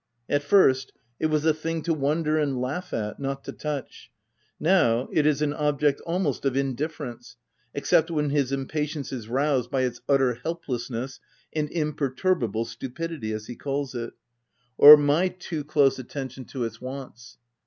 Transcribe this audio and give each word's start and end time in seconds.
At 0.27 0.41
first, 0.41 0.93
it 1.19 1.27
was 1.27 1.45
a 1.45 1.53
thing 1.53 1.83
to 1.83 1.93
wonder 1.93 2.39
and 2.39 2.59
laugh 2.59 2.91
at, 2.91 3.19
not 3.19 3.43
to 3.43 3.51
touch: 3.51 4.09
now, 4.59 5.07
it 5.13 5.27
is 5.27 5.43
an 5.43 5.53
object 5.53 6.01
almost 6.07 6.43
of 6.43 6.53
indif 6.53 6.91
ference, 6.93 7.35
except 7.75 8.09
when 8.09 8.31
his 8.31 8.51
impatience 8.51 9.13
is 9.13 9.27
roused 9.27 9.69
by 9.69 9.83
its 9.83 9.99
c 9.99 10.03
utter 10.09 10.33
helplessness 10.41 11.19
* 11.35 11.53
and' 11.53 11.69
imperturbable 11.71 12.65
stupidity' 12.65 13.31
(as 13.31 13.45
he 13.45 13.55
calls 13.55 13.93
it), 13.93 14.13
or 14.75 14.97
my 14.97 15.27
too 15.27 15.63
close 15.63 15.99
at 15.99 16.05
152 16.05 16.09
THE 16.09 16.13
TENANT 16.13 16.31
tention 16.31 16.45
to 16.45 16.65
its 16.65 16.81
wants. 16.81 17.37